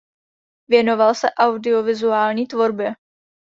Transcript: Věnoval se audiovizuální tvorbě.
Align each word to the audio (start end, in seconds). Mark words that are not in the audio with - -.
Věnoval 0.67 1.15
se 1.15 1.31
audiovizuální 1.33 2.47
tvorbě. 2.47 2.93